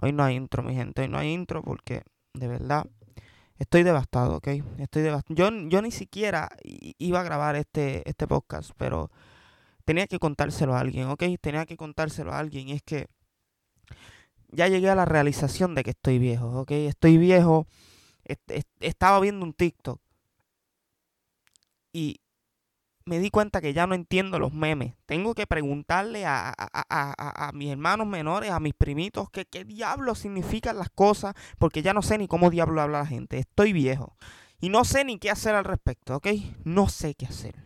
[0.00, 1.02] Hoy no hay intro, mi gente.
[1.02, 2.02] Hoy no hay intro porque,
[2.34, 2.86] de verdad,
[3.58, 4.48] estoy devastado, ¿ok?
[4.78, 5.34] Estoy devastado.
[5.34, 9.10] Yo, ni siquiera iba a grabar este, este podcast, pero
[9.84, 11.24] tenía que contárselo a alguien, ¿ok?
[11.40, 12.68] Tenía que contárselo a alguien.
[12.68, 13.06] Y es que
[14.50, 16.70] ya llegué a la realización de que estoy viejo, ¿ok?
[16.72, 17.66] Estoy viejo.
[18.80, 20.00] estaba viendo un TikTok.
[21.92, 22.20] Y
[23.04, 24.94] me di cuenta que ya no entiendo los memes.
[25.06, 30.78] Tengo que preguntarle a, a, mis hermanos menores, a mis primitos, que qué diablo significan
[30.78, 33.38] las cosas, porque ya no sé ni cómo diablo habla la gente.
[33.38, 34.16] Estoy viejo.
[34.60, 36.28] Y no sé ni qué hacer al respecto, ¿ok?
[36.64, 37.56] No sé qué hacer.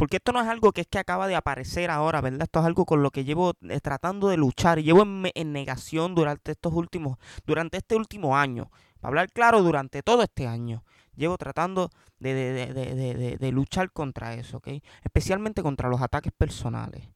[0.00, 2.44] Porque esto no es algo que es que acaba de aparecer ahora, ¿verdad?
[2.44, 6.52] Esto es algo con lo que llevo eh, tratando de luchar llevo en, negación durante
[6.52, 8.70] estos últimos, durante este último año.
[9.00, 10.84] Para hablar claro, durante todo este año.
[11.20, 14.68] Llevo tratando de, de, luchar contra eso, ¿ok?
[15.04, 17.10] Especialmente contra los ataques personales.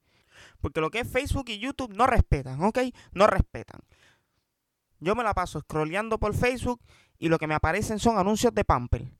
[0.60, 2.80] Porque lo que es Facebook y YouTube no respetan, ¿ok?
[3.12, 3.80] No respetan.
[5.00, 6.82] Yo me la paso scrolleando por Facebook
[7.18, 9.10] y lo que me aparecen son anuncios de Pamper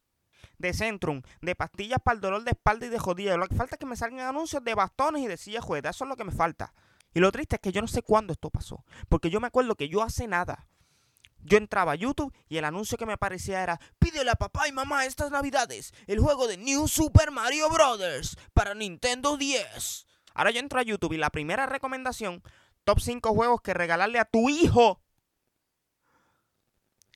[0.58, 3.38] de Centrum, de pastillas para el dolor de espalda y de jodida.
[3.38, 5.90] Lo que falta es que me salgan anuncios de bastones y de silla juega.
[5.90, 6.74] Eso es lo que me falta.
[7.14, 8.84] Y lo triste es que yo no sé cuándo esto pasó.
[9.08, 10.68] Porque yo me acuerdo que yo hace nada.
[11.44, 14.72] Yo entraba a YouTube y el anuncio que me aparecía era Pídele a papá y
[14.72, 18.36] mamá estas navidades el juego de New Super Mario Bros.
[18.54, 20.06] para Nintendo 10.
[20.34, 22.42] Ahora yo entro a YouTube y la primera recomendación,
[22.84, 25.00] top 5 juegos que regalarle a tu hijo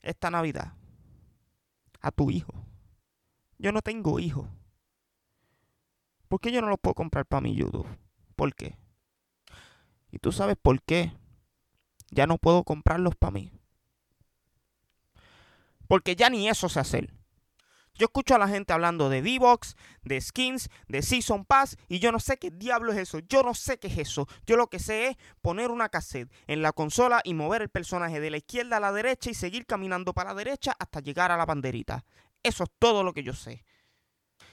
[0.02, 0.74] esta Navidad.
[2.00, 2.54] A tu hijo.
[3.58, 4.46] Yo no tengo hijos.
[6.28, 7.88] ¿Por qué yo no los puedo comprar para mi YouTube?
[8.36, 8.78] ¿Por qué?
[10.10, 11.12] Y tú sabes por qué.
[12.10, 13.57] Ya no puedo comprarlos para mí.
[15.88, 17.12] Porque ya ni eso sé hacer.
[17.98, 22.12] Yo escucho a la gente hablando de D-Box, de skins, de Season Pass y yo
[22.12, 23.18] no sé qué diablo es eso.
[23.18, 24.28] Yo no sé qué es eso.
[24.46, 28.20] Yo lo que sé es poner una cassette en la consola y mover el personaje
[28.20, 31.36] de la izquierda a la derecha y seguir caminando para la derecha hasta llegar a
[31.36, 32.04] la banderita.
[32.44, 33.64] Eso es todo lo que yo sé.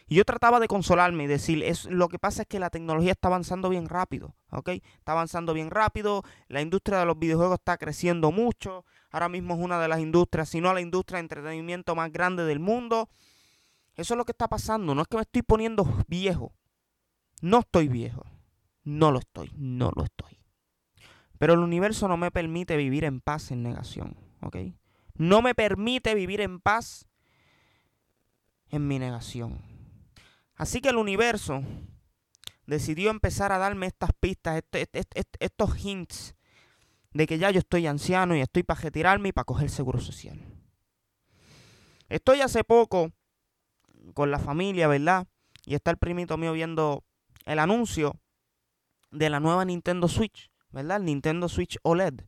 [0.08, 3.12] Y yo trataba de consolarme y decir, es, lo que pasa es que la tecnología
[3.12, 4.70] está avanzando bien rápido, ¿ok?
[4.70, 8.86] Está avanzando bien rápido, la industria de los videojuegos está creciendo mucho,
[9.16, 12.44] ahora mismo es una de las industrias, si no la industria de entretenimiento más grande
[12.44, 13.10] del mundo.
[13.96, 16.52] Eso es lo que está pasando, no es que me estoy poniendo viejo,
[17.42, 18.26] no estoy viejo,
[18.84, 20.38] no lo estoy, no lo estoy.
[21.38, 24.58] Pero el universo no me permite vivir en paz en negación, ¿ok?
[25.14, 27.08] No me permite vivir en paz
[28.68, 29.62] en mi negación.
[30.56, 31.64] Así que el universo
[32.66, 34.62] decidió empezar a darme estas pistas,
[35.40, 36.36] estos hints
[37.16, 40.38] de que ya yo estoy anciano y estoy para retirarme y para coger seguro social.
[42.10, 43.14] Estoy hace poco
[44.14, 45.26] con la familia, ¿verdad?
[45.66, 47.06] Y está el primito mío viendo
[47.46, 48.20] el anuncio
[49.12, 50.98] de la nueva Nintendo Switch, ¿verdad?
[50.98, 52.20] El Nintendo Switch OLED,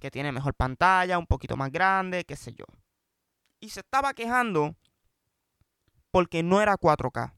[0.00, 2.66] que tiene mejor pantalla, un poquito más grande, qué sé yo.
[3.58, 4.76] Y se estaba quejando
[6.12, 7.34] porque no era 4K.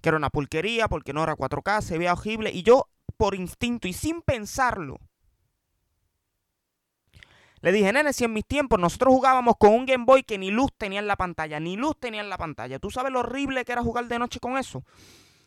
[0.00, 2.52] Que era una pulquería, porque no era 4K, se veía horrible.
[2.52, 5.00] Y yo, por instinto y sin pensarlo,
[7.60, 10.50] le dije, nene, si en mis tiempos nosotros jugábamos con un Game Boy que ni
[10.50, 12.78] luz tenía en la pantalla, ni luz tenía en la pantalla.
[12.78, 14.84] ¿Tú sabes lo horrible que era jugar de noche con eso?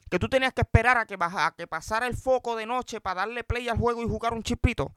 [0.09, 1.17] Que tú tenías que esperar a que,
[1.57, 4.91] que pasara el foco de noche para darle play al juego y jugar un chispito.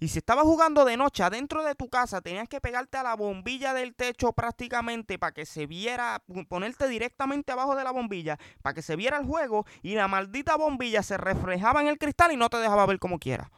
[0.00, 3.16] Y si estabas jugando de noche adentro de tu casa, tenías que pegarte a la
[3.16, 8.74] bombilla del techo prácticamente para que se viera, ponerte directamente abajo de la bombilla para
[8.74, 12.36] que se viera el juego y la maldita bombilla se reflejaba en el cristal y
[12.36, 13.50] no te dejaba ver como quiera.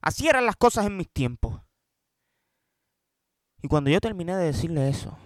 [0.00, 1.60] Así eran las cosas en mis tiempos.
[3.62, 5.16] Y cuando yo terminé de decirle eso,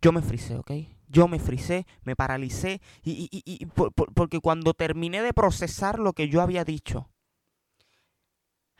[0.00, 0.72] yo me frisé, ¿ok?
[1.08, 6.40] Yo me frisé, me paralicé y, y porque cuando terminé de procesar lo que yo
[6.40, 7.10] había dicho,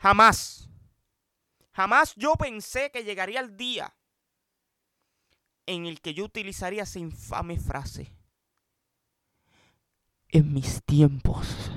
[0.01, 0.67] Jamás,
[1.73, 3.95] jamás yo pensé que llegaría el día
[5.67, 8.11] en el que yo utilizaría esa infame frase.
[10.29, 11.71] En mis tiempos.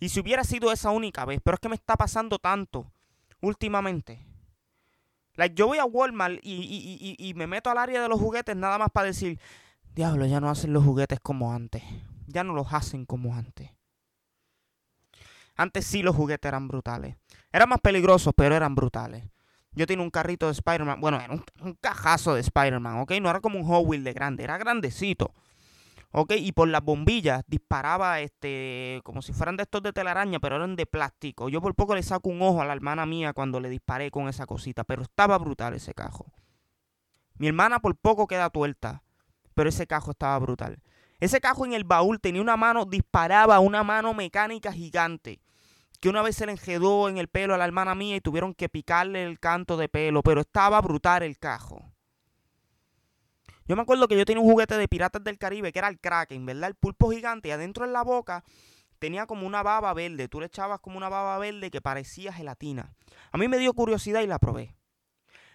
[0.00, 2.92] Y si hubiera sido esa única vez, pero es que me está pasando tanto
[3.44, 4.20] últimamente.
[5.54, 8.88] Yo voy a Walmart y, y, me meto al área de los juguetes nada más
[8.92, 9.40] para decir,
[9.94, 11.82] diablo, ya no hacen los juguetes como antes.
[12.26, 13.70] Ya no los hacen como antes.
[15.56, 17.16] Antes sí los juguetes eran brutales.
[17.52, 19.24] Eran más peligrosos, pero eran brutales.
[19.72, 21.00] Yo tenía un carrito de Spider-Man.
[21.00, 23.12] Bueno, era un, cajazo de Spider-Man, ¿ok?
[23.20, 25.32] No era como un Hot Wheel de grande, era grandecito.
[26.16, 26.34] ¿Ok?
[26.36, 30.76] Y por las bombillas disparaba este como si fueran de estos de telaraña, pero eran
[30.76, 31.48] de plástico.
[31.48, 34.28] Yo por poco le saco un ojo a la hermana mía cuando le disparé con
[34.28, 36.26] esa cosita, pero estaba brutal ese cajo.
[37.34, 39.02] Mi hermana por poco queda tuerta,
[39.54, 40.80] pero ese cajo estaba brutal.
[41.18, 45.40] Ese cajo en el baúl tenía una mano, disparaba una mano mecánica gigante
[46.00, 48.52] que una vez se le enjedó en el pelo a la hermana mía y tuvieron
[48.54, 51.93] que picarle el canto de pelo, pero estaba brutal el cajo.
[53.66, 55.98] Yo me acuerdo que yo tenía un juguete de Piratas del Caribe que era el
[55.98, 56.68] Kraken, ¿verdad?
[56.68, 58.44] El pulpo gigante y adentro en la boca
[58.98, 60.28] tenía como una baba verde.
[60.28, 62.94] Tú le echabas como una baba verde que parecía gelatina.
[63.32, 64.74] A mí me dio curiosidad y la probé.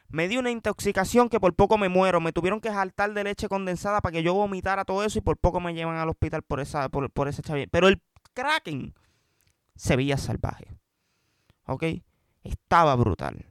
[0.08, 2.20] Me dio una intoxicación que por poco me muero.
[2.20, 5.38] Me tuvieron que jaltar de leche condensada para que yo vomitara todo eso y por
[5.38, 7.68] poco me llevan al hospital por, esa, por, chaval.
[7.70, 8.02] Pero el
[8.34, 8.96] Kraken
[9.76, 10.76] se veía salvaje.
[11.66, 11.84] ¿Ok?
[12.44, 13.46] Estaba brutal.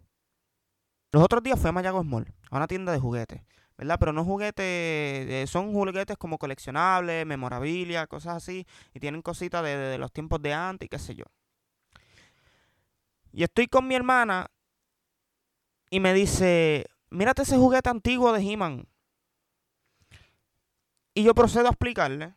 [1.13, 3.41] Los otros días fui a Mayago Mall, a una tienda de juguetes.
[3.79, 3.97] ¿Verdad?
[4.01, 9.97] Pero no juguetes, eh, son juguetes como coleccionables, memorabilia, cosas así, y tienen cositas de,
[9.99, 11.25] los tiempos de antes y qué sé yo.
[13.33, 14.51] Y estoy con mi hermana
[15.91, 18.89] y me dice, mírate ese juguete antiguo de He-Man.
[21.15, 22.35] Y yo procedo a explicarle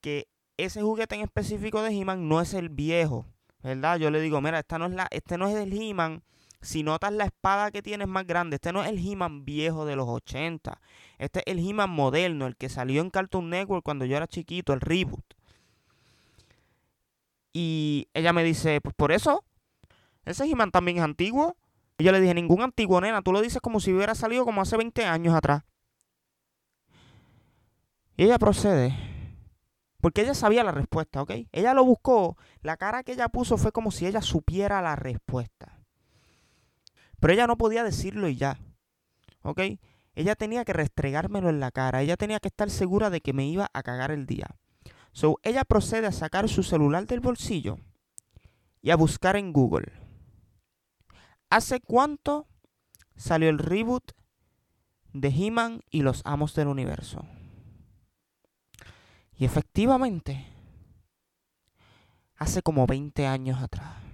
[0.00, 3.24] que ese juguete en específico de He-Man no es el viejo,
[3.62, 3.98] ¿verdad?
[3.98, 6.24] Yo le digo, mira, esta no es la, este no es el He-Man
[6.60, 9.96] si notas la espada que tienes más grande, este no es el He-Man viejo de
[9.96, 10.80] los 80.
[11.18, 14.72] Este es el He-Man moderno, el que salió en Cartoon Network cuando yo era chiquito,
[14.72, 15.24] el reboot.
[17.52, 19.44] Y ella me dice, pues por eso,
[20.24, 21.56] ese He-Man también es antiguo.
[21.98, 24.60] Y yo le dije, ningún antiguo, nena, tú lo dices como si hubiera salido como
[24.60, 25.62] hace 20 años atrás.
[28.16, 28.94] Y ella procede.
[30.00, 31.32] Porque ella sabía la respuesta, ¿ok?
[31.52, 32.36] Ella lo buscó.
[32.60, 35.75] La cara que ella puso fue como si ella supiera la respuesta.
[37.20, 38.58] Pero ella no podía decirlo y ya.
[39.42, 39.60] ¿Ok?
[40.14, 42.02] Ella tenía que restregármelo en la cara.
[42.02, 44.56] Ella tenía que estar segura de que me iba a cagar el día.
[45.12, 47.78] So, ella procede a sacar su celular del bolsillo
[48.82, 49.92] y a buscar en Google.
[51.48, 52.46] ¿Hace cuánto
[53.16, 54.12] salió el reboot
[55.12, 57.24] de He-Man y los Amos del Universo?
[59.38, 60.46] Y efectivamente,
[62.36, 64.05] hace como 20 años atrás.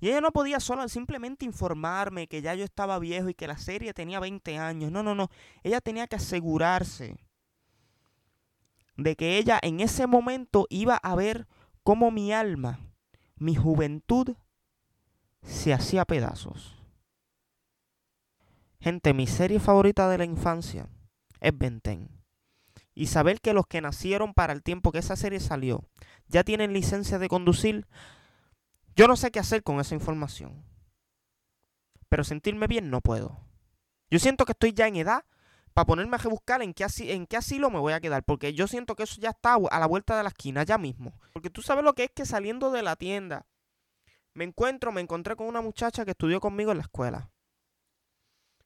[0.00, 3.58] Y ella no podía solo simplemente informarme que ya yo estaba viejo y que la
[3.58, 4.90] serie tenía 20 años.
[4.90, 5.28] No, no, no.
[5.62, 7.16] Ella tenía que asegurarse
[8.96, 11.46] de que ella en ese momento iba a ver
[11.82, 12.80] cómo mi alma,
[13.36, 14.34] mi juventud,
[15.42, 16.76] se hacía pedazos.
[18.80, 20.88] Gente, mi serie favorita de la infancia
[21.40, 22.08] es Benten.
[22.94, 25.84] Y saber que los que nacieron para el tiempo que esa serie salió
[26.26, 27.86] ya tienen licencia de conducir,
[29.00, 30.62] yo no sé qué hacer con esa información.
[32.10, 33.40] Pero sentirme bien no puedo.
[34.10, 35.24] Yo siento que estoy ya en edad
[35.72, 38.24] para ponerme a rebuscar en qué, en qué asilo me voy a quedar.
[38.24, 41.18] Porque yo siento que eso ya está a la vuelta de la esquina, ya mismo.
[41.32, 43.46] Porque tú sabes lo que es que saliendo de la tienda,
[44.34, 47.30] me encuentro, me encontré con una muchacha que estudió conmigo en la escuela.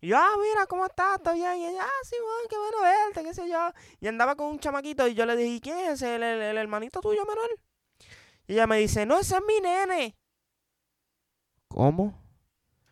[0.01, 1.19] Y yo, ah, mira, ¿cómo estás?
[1.19, 1.59] ¿Está bien?
[1.59, 3.71] Y ella, ah, sí, bueno, qué bueno verte, qué sé yo.
[4.01, 7.25] Y andaba con un chamaquito y yo le dije, ¿quién es el, el hermanito tuyo
[7.25, 7.51] menor?
[8.49, 10.17] Y ella me dice, no, ese es mi nene.
[11.75, 12.15] ¿Cómo?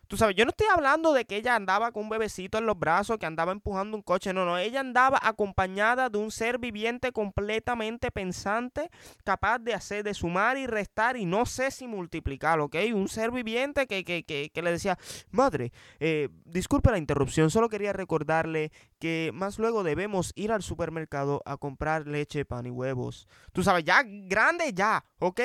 [0.09, 2.77] Tú sabes, yo no estoy hablando de que ella andaba con un bebecito en los
[2.77, 7.13] brazos, que andaba empujando un coche, no, no, ella andaba acompañada de un ser viviente
[7.13, 8.91] completamente pensante,
[9.23, 12.75] capaz de hacer, de sumar y restar y no sé si multiplicar, ¿ok?
[12.93, 14.99] Un ser viviente que, que, que, que le decía,
[15.31, 15.71] madre,
[16.01, 21.55] eh, disculpe la interrupción, solo quería recordarle que más luego debemos ir al supermercado a
[21.55, 23.29] comprar leche, pan y huevos.
[23.53, 25.39] Tú sabes, ya grande ya, ¿ok?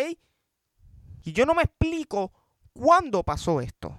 [1.23, 2.33] Y yo no me explico
[2.79, 3.97] cuándo pasó esto.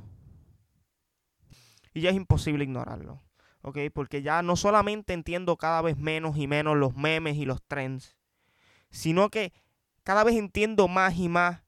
[1.94, 3.22] Y ya es imposible ignorarlo.
[3.62, 3.78] ¿Ok?
[3.94, 8.16] Porque ya no solamente entiendo cada vez menos y menos los memes y los trends,
[8.90, 9.52] sino que
[10.04, 11.62] cada vez entiendo más y más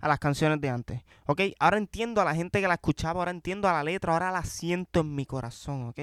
[0.00, 1.02] a las canciones de antes.
[1.26, 1.42] ¿Ok?
[1.60, 4.42] Ahora entiendo a la gente que la escuchaba, ahora entiendo a la letra, ahora la
[4.42, 5.88] siento en mi corazón.
[5.88, 6.00] ¿Ok?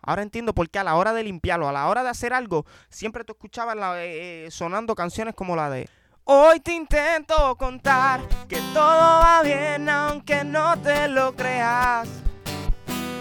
[0.00, 2.64] Ahora entiendo por qué a la hora de limpiarlo, a la hora de hacer algo,
[2.88, 5.88] siempre tú escuchabas eh, eh, sonando canciones como la de
[6.24, 12.08] Hoy te intento contar que todo va bien aunque no te lo creas.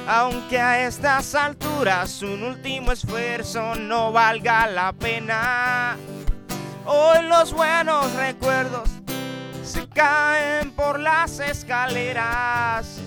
[0.08, 5.98] Aunque a estas alturas un último esfuerzo no valga la pena.
[6.86, 8.90] Hoy los buenos recuerdos
[9.64, 13.00] se caen por las escaleras.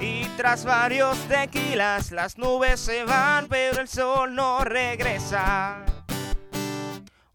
[0.00, 5.91] Y tras varios tequilas las nubes se van, pero el sol no regresa.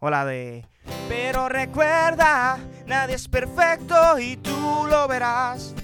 [0.00, 0.64] Hola de
[1.08, 5.74] pero recuerda, nadie es perfecto y tú lo verás.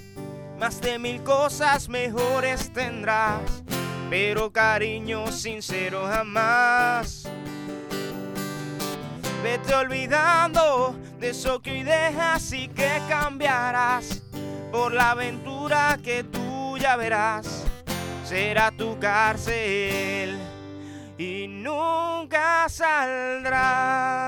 [0.58, 3.40] Más de mil cosas mejores tendrás,
[4.10, 7.24] pero cariño sincero jamás.
[9.42, 14.22] Vete olvidando de eso que hoy dejas y que cambiarás
[14.70, 17.64] por la aventura que tú ya verás.
[18.24, 20.38] Será tu cárcel
[21.18, 24.24] y nunca saldrás.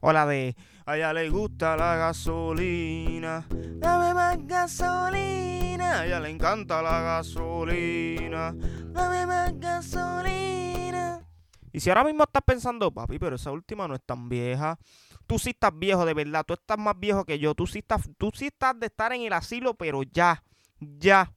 [0.00, 3.46] O la de, a ella le gusta la gasolina.
[3.50, 6.00] Dame más gasolina.
[6.00, 8.54] A ella le encanta la gasolina.
[8.56, 11.26] Dame más gasolina.
[11.72, 14.78] Y si ahora mismo estás pensando, papi, pero esa última no es tan vieja.
[15.26, 16.44] Tú sí estás viejo de verdad.
[16.46, 17.54] Tú estás más viejo que yo.
[17.54, 20.42] Tú sí estás, tú sí estás de estar en el asilo, pero ya.
[20.78, 21.35] Ya.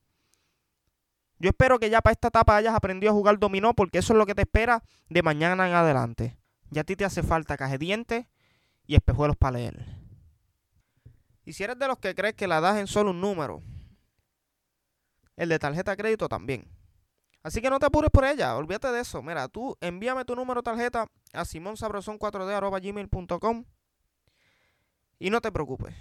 [1.39, 4.17] Yo espero que ya para esta etapa hayas aprendido a jugar dominó porque eso es
[4.17, 6.37] lo que te espera de mañana en adelante.
[6.69, 8.25] Ya a ti te hace falta caje dientes
[8.85, 9.85] y espejuelos para leer.
[11.45, 13.63] Y si eres de los que crees que la das en solo un número,
[15.37, 16.67] el de tarjeta de crédito también.
[17.41, 19.23] Así que no te apures por ella, olvídate de eso.
[19.23, 23.63] Mira, tú envíame tu número de tarjeta a simonsabroson4d.gmail.com
[25.19, 25.95] y no te preocupes.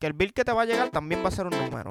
[0.00, 1.88] Que el bill que te va a llegar también va a ser un número.